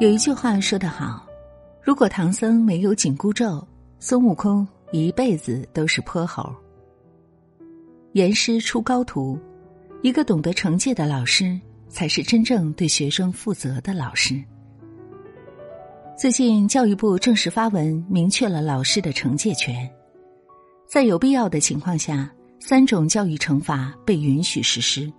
[0.00, 1.24] 有一句话说得好
[1.80, 3.64] ：“如果唐僧没有紧箍咒，
[4.00, 6.52] 孙悟空一辈子都是泼猴。”
[8.12, 9.38] 严师出高徒，
[10.02, 11.56] 一个懂得惩戒的老师，
[11.88, 14.42] 才是真正对学生负责的老师。
[16.18, 19.88] 最近，教育部正式发文明确了老师的惩戒权，
[20.88, 25.10] 在有必要的情况下，三种教育惩罚被允许实施。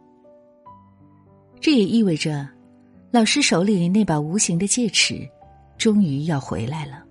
[1.61, 2.45] 这也意味着。
[3.15, 5.25] 老师手里那把无形的戒尺，
[5.77, 7.01] 终于要回来了。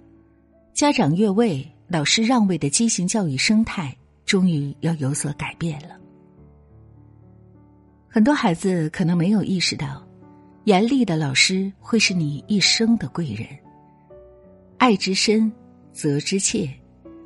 [0.75, 5.97] 家长越位、老师让位的畸形教育生态，终于要有所改变了。
[8.07, 10.07] 很多孩子可能没有意识到，
[10.65, 13.49] 严厉的老师会是你一生的贵人。
[14.77, 15.51] 爱之深，
[15.91, 16.69] 责之切。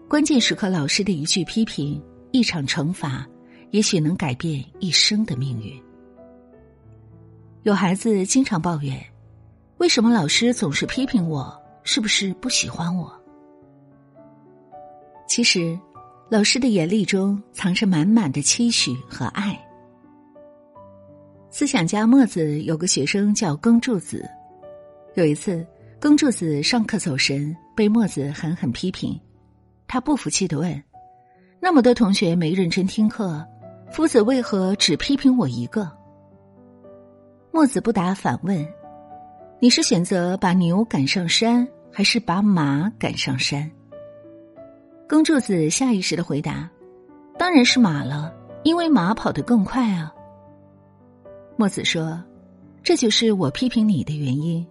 [0.09, 2.01] 关键时刻，老师的一句批评、
[2.31, 3.27] 一场惩罚，
[3.73, 5.77] 也许能改变一生的命运。
[7.69, 8.99] 有孩子经常抱怨
[9.77, 11.55] ：“为什么老师总是批评我？
[11.83, 13.13] 是不是不喜欢我？”
[15.29, 15.79] 其实，
[16.31, 19.55] 老师的严厉中藏着满满的期许和爱。
[21.51, 24.27] 思想家墨子有个学生叫耕柱子。
[25.15, 25.63] 有一次，
[26.01, 29.21] 耕柱子上课走神，被墨子狠狠批评。
[29.87, 30.83] 他不服气的问
[31.61, 33.47] ：“那么多同学没认真听课，
[33.93, 35.87] 夫子为何只批评我一个？”
[37.59, 38.65] 墨子不答，反问
[39.59, 43.69] ：“你是选择把牛赶上山，还是把马赶上山？”
[45.09, 46.71] 耕柱子下意识的回答
[47.37, 50.15] ：“当然是马了，因为马跑得更快啊。”
[51.59, 52.23] 墨子说
[52.85, 54.65] ：“这就是我批评你的原因，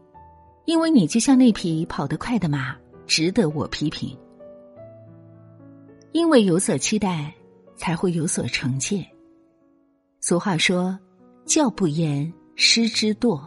[0.64, 2.74] 因为你就像那匹跑得快的马，
[3.06, 4.18] 值得我批评。
[6.14, 7.34] 因为有所期待，
[7.76, 9.06] 才会有所惩戒。
[10.22, 10.98] 俗话说
[11.46, 13.40] ：‘教不严。’”师之惰，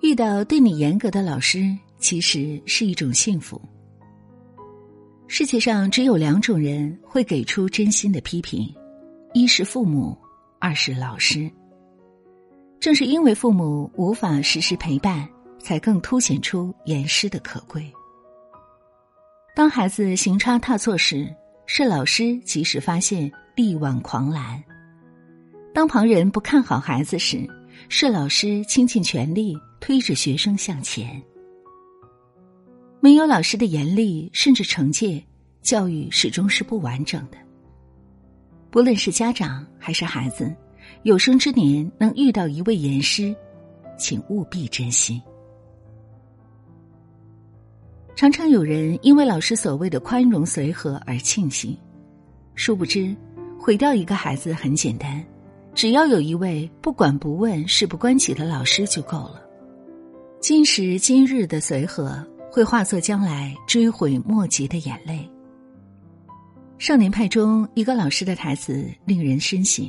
[0.00, 3.60] 遇到对你严格的老师，其实是一种幸福。
[5.26, 8.74] 世界上只有两种人会给出真心的批评，
[9.34, 10.16] 一是父母，
[10.58, 11.50] 二是老师。
[12.80, 15.28] 正是因为父母无法时时陪伴，
[15.58, 17.84] 才更凸显出严师的可贵。
[19.54, 21.28] 当孩子行差踏错时，
[21.66, 24.58] 是老师及时发现，力挽狂澜；
[25.74, 27.46] 当旁人不看好孩子时，
[27.88, 31.22] 是老师倾尽全力推着学生向前。
[33.00, 35.22] 没有老师的严厉甚至惩戒，
[35.62, 37.38] 教育始终是不完整的。
[38.70, 40.54] 不论是家长还是孩子，
[41.02, 43.34] 有生之年能遇到一位严师，
[43.98, 45.22] 请务必珍惜。
[48.16, 51.76] 常常有人因为老师所谓的宽容随和而庆幸，
[52.54, 53.14] 殊不知
[53.58, 55.24] 毁掉一个孩子很简单。
[55.76, 59.42] 只要有一位不管不问、事不关己的老师就够了。
[60.40, 65.30] 今时今日的随和，会化作将来追悔莫及的眼泪。
[66.78, 69.86] 少年派中一个老师的台词令人深省：“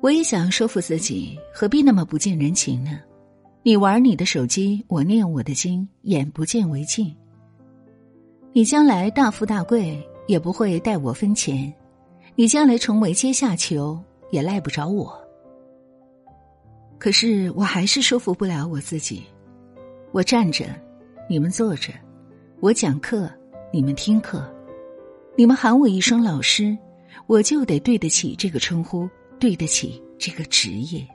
[0.00, 3.00] 我也想说服自己，何必那么不近人情呢？
[3.64, 7.12] 你玩你的手机，我念我的经，眼不见为净。
[8.52, 11.74] 你将来大富大贵，也不会带我分钱。”
[12.36, 13.96] 你将来成为阶下囚，
[14.30, 15.16] 也赖不着我。
[16.98, 19.22] 可是我还是说服不了我自己。
[20.10, 20.64] 我站着，
[21.28, 21.92] 你们坐着；
[22.60, 23.30] 我讲课，
[23.72, 24.52] 你们听课。
[25.36, 26.76] 你们喊我一声老师，
[27.26, 29.08] 我就得对得起这个称呼，
[29.38, 31.06] 对得起这个职业。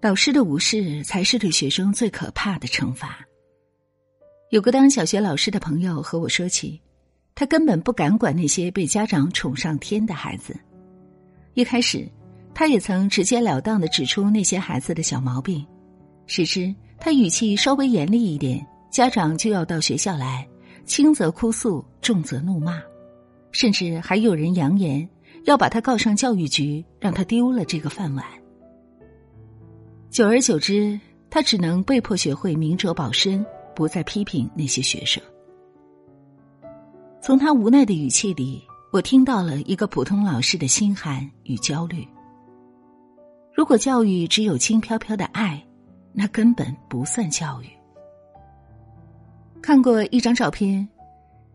[0.00, 3.18] 老师的无视，才是对学生最可怕的惩罚。
[4.48, 6.80] 有个当小学老师的朋友和我说起。
[7.34, 10.54] 他根本不敢管那些被家长宠上天的孩子。
[11.54, 12.06] 一开始，
[12.54, 15.66] 他也曾直截了当的指出那些孩子的小毛病，
[16.26, 20.46] 谁知他语气稍微严厉一点，家长就要到学校来，
[20.84, 22.80] 轻则哭诉，重则怒骂，
[23.52, 25.08] 甚至还有人扬言
[25.44, 28.24] 要把他告上教育局，让他丢了这个饭碗。
[30.10, 30.98] 久而久之，
[31.30, 33.44] 他只能被迫学会明哲保身，
[33.74, 35.22] 不再批评那些学生。
[37.22, 42.06] 从他无奈的语气里，我听到了一个普通老师的心寒与焦虑。
[43.54, 45.62] 如果教育只有轻飘飘的爱，
[46.14, 47.66] 那根本不算教育。
[49.60, 50.88] 看过一张照片，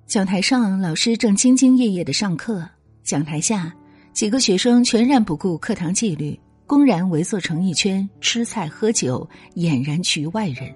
[0.05, 2.63] 讲台上老师正兢兢业业的上课，
[3.03, 3.73] 讲台下
[4.13, 10.71] 几个学生全然不顾课堂纪律，公然围坐成一圈吃菜喝酒，俨然局外人。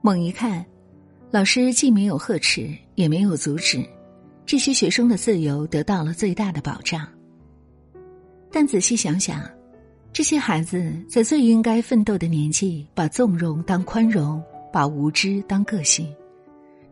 [0.00, 0.64] 猛一看。
[1.32, 2.68] 老师既没有呵斥，
[3.00, 3.82] 也没有阻止，
[4.44, 7.08] 这些学生的自由得到了最大的保障。
[8.52, 9.40] 但仔细想想，
[10.12, 16.14] 这些孩子在最应该奋斗的年纪，把纵容当宽容，把无知当个性。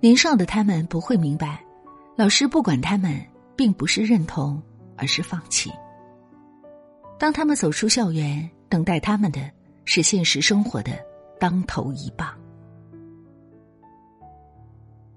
[0.00, 1.62] 年少的他们不会明白，
[2.16, 3.20] 老师不管他们，
[3.54, 4.62] 并不是认同，
[4.96, 5.70] 而是放弃。
[7.18, 9.50] 当他们走出校园，等待他们的
[9.84, 10.92] 是现实生活的
[11.38, 12.37] 当头一棒。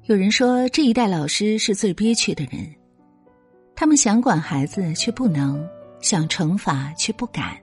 [0.06, 2.68] 有人说，这一代老师是最憋屈的人，
[3.76, 5.64] 他们想管孩子却不能，
[6.02, 7.56] 想惩罚却不敢，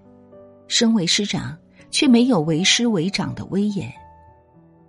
[0.69, 1.59] 身为师长
[1.91, 3.93] 却没有为师为长的威严，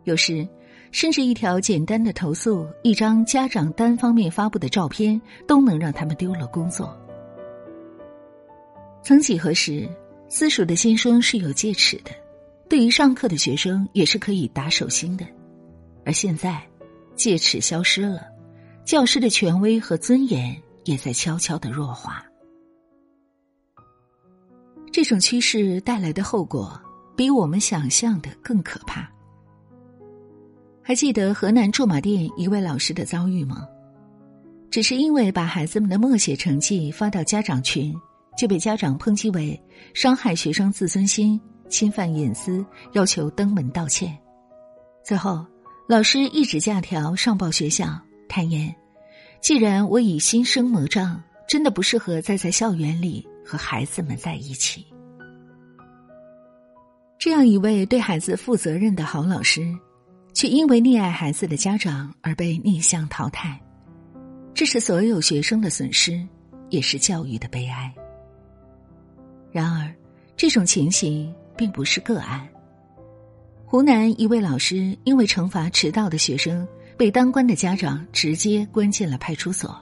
[0.04, 0.48] 有时。
[0.92, 6.98] 甚至一条简单的投诉，一张家长单方面发布的照片，都能让他们丢了工作。
[9.04, 9.88] 曾几何时，
[10.28, 12.10] 私塾的先生是有戒尺的，
[12.68, 15.24] 对于上课的学生也是可以打手心的。
[16.04, 16.60] 而现在，
[17.20, 18.26] 戒尺消失了，
[18.86, 20.56] 教师的权威和尊严
[20.86, 22.24] 也在悄悄的弱化。
[24.90, 26.82] 这种趋势带来的后果，
[27.18, 29.06] 比我们想象的更可怕。
[30.82, 33.68] 还记得河南驻马店一位老师的遭遇吗？
[34.72, 37.94] 只是因为把孩子们的默写成绩发到家长群，
[38.38, 39.62] 就被家长抨击为
[39.94, 44.18] 伤害学生自尊心、侵犯隐私，要求登门道歉。
[45.04, 45.46] 最后，
[45.90, 48.76] 老师一纸假条上报学校，坦言
[49.42, 54.86] ：“既然我已心生魔障，真的不适合再在校园里和孩子们在一起。”
[57.18, 59.76] 这样一位对孩子负责任的好老师。
[60.32, 63.60] 却因为溺爱孩子的家长而被逆向淘汰，
[64.54, 66.24] 这是所有学生的损失，
[66.70, 67.92] 也是教育的悲哀。
[69.52, 69.92] 然而，
[70.38, 72.48] 这种情形并不是个案。
[73.72, 76.68] 湖南一位老师因为惩罚迟到的学生，
[76.98, 79.80] 被当官的家长直接关进了派出所。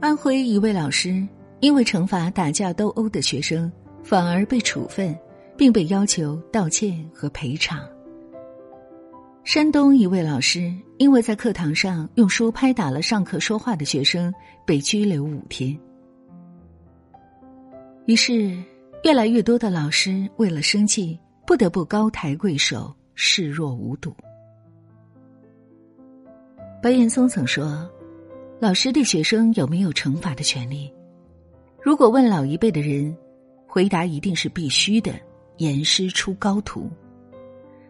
[0.00, 1.22] 安徽一位老师
[1.60, 3.70] 因为惩罚打架斗殴的学生，
[4.02, 5.14] 反而被处分，
[5.54, 7.86] 并被要求道歉和赔偿。
[9.44, 14.32] 山东一位老师因为在课堂上用书拍打了上课说话的学生，
[14.64, 15.78] 被拘留五天。
[18.06, 18.56] 于是，
[19.04, 21.18] 越来越多的老师为了生计，
[21.52, 24.16] 不得不高抬贵手，视若无睹。
[26.82, 27.86] 白岩松曾说
[28.58, 30.90] ：“老师对学生有没有惩罚的权利？
[31.82, 33.14] 如果问老一辈的人，
[33.66, 35.12] 回答一定是必须的，
[35.58, 36.90] 严师出高徒。”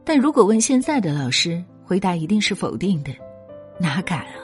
[0.03, 3.13] 但如果问现在的老师，回答一定是否定的，
[3.79, 4.35] 哪敢啊！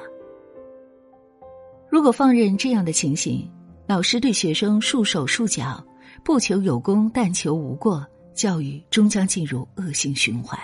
[1.90, 3.50] 如果放任这样的情形，
[3.84, 5.84] 老师对学生束手束脚，
[6.22, 8.06] 不求有功，但求无过，
[8.38, 10.56] 教育终将进入恶性循环。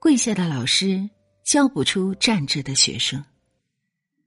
[0.00, 1.06] 跪下的老师
[1.44, 3.22] 教不出站着的学生，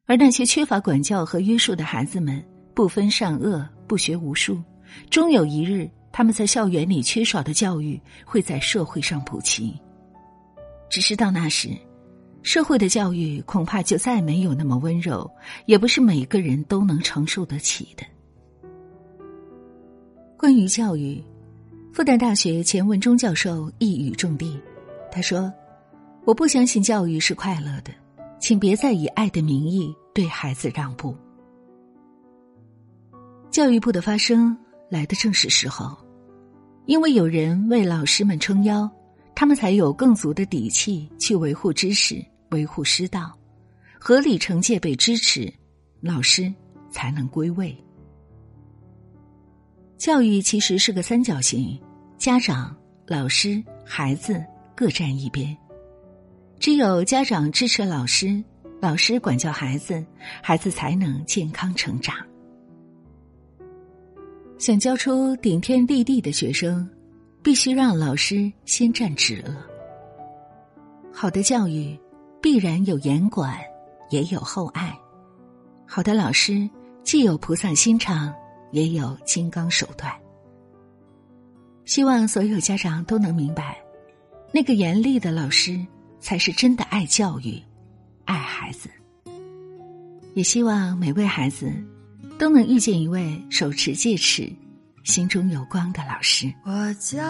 [0.05, 4.61] 而那些缺乏管教和约束的孩子们，不分善恶，不学无术，
[5.09, 5.89] 终有一日。
[6.11, 9.75] 他们在校园里缺少的教育，会在社会上补齐。
[10.87, 11.69] 只是到那时，
[12.43, 15.29] 社会的教育恐怕就再没有那么温柔，
[15.65, 18.05] 也不是每个人都能承受得起的。
[20.37, 21.19] 关于教育，
[21.91, 24.45] 复旦大学钱文忠教授一语中的，
[25.11, 25.51] 他说
[26.25, 27.91] ：“我不相信教育是快乐的，
[28.39, 31.15] 请别再以爱的名义对孩子让步。”
[33.49, 34.55] 教育部的发声
[34.91, 35.97] 来的正是时候。
[36.85, 38.89] 因为有人为老师们撑腰，
[39.35, 43.37] 他们才有更足的底气去维护知识、维护师道，
[43.99, 45.51] 合理惩戒被支持，
[45.99, 46.53] 老师
[46.89, 47.75] 才能归位。
[49.97, 51.79] 教育其实是个三角形，
[52.19, 52.75] 家长、
[53.07, 54.43] 老师、孩子
[54.75, 55.57] 各站一边，
[56.59, 58.43] 只有家长支持老师，
[58.79, 60.05] 老师管教孩子，
[60.43, 62.15] 孩子才能健康成长。
[64.59, 66.87] 想教出顶天立地的学生，
[67.41, 69.65] 必须让老师先站直了。
[71.11, 71.99] 好的教育
[72.39, 73.57] 必然有严管，
[74.11, 74.95] 也有厚爱。
[75.87, 76.69] 好的老师
[77.03, 78.31] 既有菩萨心肠，
[78.71, 80.11] 也有金刚手段。
[81.85, 83.77] 希望所有家长都能明白，
[84.53, 85.79] 那个严厉的老师
[86.19, 87.61] 才是真的爱教育、
[88.25, 88.89] 爱孩子。
[90.33, 91.71] 也希望每位孩子。
[92.39, 94.47] 都能遇见一位手持戒尺、
[95.03, 96.53] 心中有光的老师。
[96.63, 97.25] 我将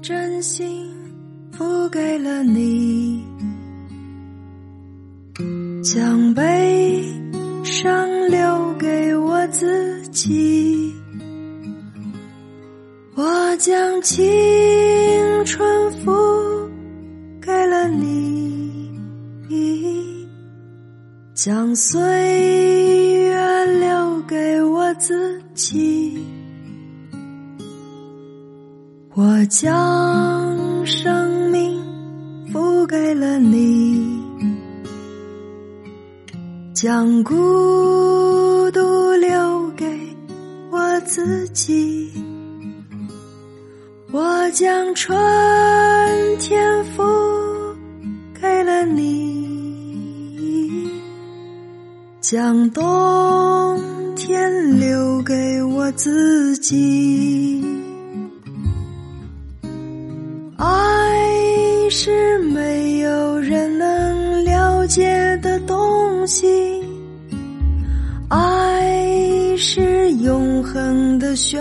[0.00, 0.90] 真心
[1.52, 3.22] 付给了你，
[5.84, 7.04] 将悲
[7.62, 9.91] 伤留给我自。
[13.14, 14.20] 我将青
[15.44, 16.12] 春付
[17.40, 18.90] 给了你，
[21.34, 22.00] 将岁
[23.24, 24.02] 月留。
[24.32, 26.18] 给我自己。
[29.14, 31.78] 我将生命
[32.50, 34.22] 付给了你，
[36.72, 37.34] 将孤
[41.14, 42.10] 自己。
[44.10, 45.14] 我将春
[46.38, 47.02] 天付
[48.40, 50.40] 给了你，
[52.22, 53.78] 将冬
[54.16, 57.62] 天留给我自己。
[60.56, 66.81] 爱是没有人能了解的东西，
[70.22, 71.60] 永恒的旋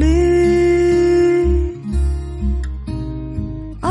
[0.00, 0.06] 律，
[3.80, 3.90] 爱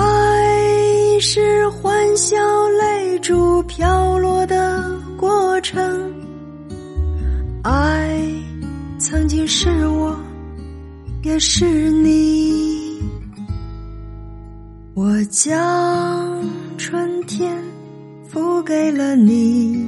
[1.19, 2.35] 是欢笑
[2.69, 6.11] 泪珠飘落的过程，
[7.61, 8.19] 爱
[8.97, 10.19] 曾经是我，
[11.21, 12.99] 也是你。
[14.95, 16.43] 我将
[16.79, 17.55] 春天
[18.27, 19.87] 付给了你，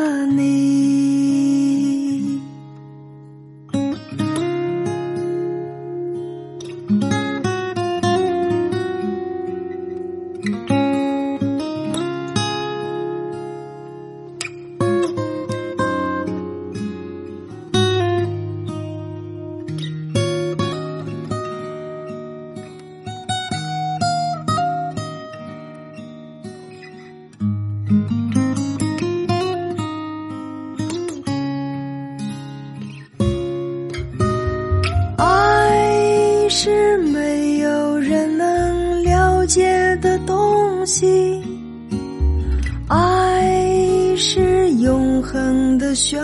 [44.23, 46.21] 是永恒的旋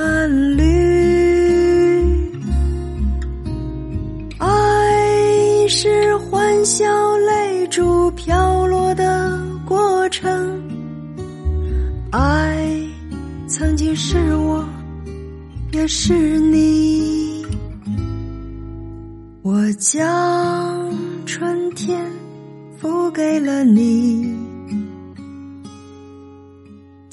[0.56, 0.64] 律，
[4.38, 6.86] 爱是欢笑
[7.18, 10.62] 泪珠飘落的过程，
[12.12, 12.72] 爱
[13.48, 14.64] 曾经是我，
[15.72, 17.44] 也是你。
[19.42, 22.00] 我将春天
[22.78, 24.36] 付给了你，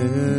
[0.00, 0.29] Yeah.